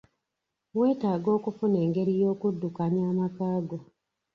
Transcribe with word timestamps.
Weetaaga 0.77 1.29
okufuna 1.37 1.77
engeri 1.85 2.13
y'okuddukaanya 2.21 3.01
amaka 3.11 3.47
go. 3.67 3.77